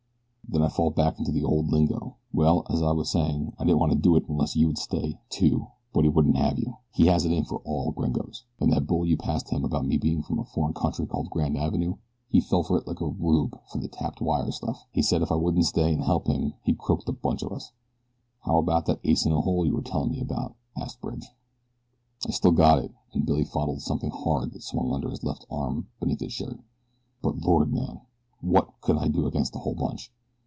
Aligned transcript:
Then 0.53 0.63
I 0.63 0.67
fall 0.67 0.89
back 0.91 1.17
into 1.17 1.31
the 1.31 1.45
old 1.45 1.69
lingo. 1.71 2.17
Well, 2.33 2.65
as 2.69 2.81
I 2.81 2.91
was 2.91 3.09
saying, 3.09 3.53
I 3.57 3.63
didn't 3.63 3.79
want 3.79 3.93
to 3.93 3.97
do 3.97 4.17
it 4.17 4.27
unless 4.27 4.53
you 4.53 4.67
would 4.67 4.77
stay 4.77 5.17
too, 5.29 5.67
but 5.93 6.03
he 6.03 6.09
wouldn't 6.09 6.35
have 6.35 6.59
you. 6.59 6.75
He 6.91 7.05
has 7.05 7.23
it 7.23 7.31
in 7.31 7.45
for 7.45 7.59
all 7.63 7.93
gringos, 7.93 8.43
and 8.59 8.69
that 8.73 8.85
bull 8.85 9.05
you 9.05 9.15
passed 9.15 9.49
him 9.49 9.63
about 9.63 9.85
me 9.85 9.97
being 9.97 10.21
from 10.21 10.39
a 10.39 10.43
foreign 10.43 10.73
country 10.73 11.05
called 11.07 11.29
Grand 11.29 11.55
Avenue! 11.57 11.93
He 12.27 12.41
fell 12.41 12.63
for 12.63 12.77
it 12.77 12.85
like 12.85 12.99
a 12.99 13.07
rube 13.07 13.57
for 13.71 13.77
the 13.77 13.87
tapped 13.87 14.19
wire 14.19 14.51
stuff. 14.51 14.85
He 14.91 15.01
said 15.01 15.21
if 15.21 15.31
I 15.31 15.35
wouldn't 15.35 15.67
stay 15.67 15.93
and 15.93 16.03
help 16.03 16.27
him 16.27 16.51
he'd 16.63 16.77
croak 16.79 17.05
the 17.05 17.13
bunch 17.13 17.43
of 17.43 17.53
us." 17.53 17.71
"How 18.41 18.57
about 18.57 18.87
that 18.87 18.99
ace 19.05 19.25
in 19.25 19.31
the 19.31 19.39
hole, 19.39 19.65
you 19.65 19.73
were 19.73 19.81
telling 19.81 20.11
me 20.11 20.19
about?" 20.19 20.55
asked 20.75 20.99
Bridge. 20.99 21.31
"I 22.27 22.31
still 22.31 22.51
got 22.51 22.79
it," 22.79 22.91
and 23.13 23.25
Billy 23.25 23.45
fondled 23.45 23.83
something 23.83 24.11
hard 24.11 24.51
that 24.51 24.63
swung 24.63 24.91
under 24.93 25.09
his 25.11 25.23
left 25.23 25.45
arm 25.49 25.87
beneath 26.01 26.19
his 26.19 26.33
shirt; 26.33 26.59
"but, 27.21 27.37
Lord, 27.39 27.71
man! 27.73 28.01
what 28.41 28.81
could 28.81 28.97
I 28.97 29.07
do 29.07 29.25
against 29.27 29.53
the 29.53 29.59
whole 29.59 29.75
bunch? 29.75 30.11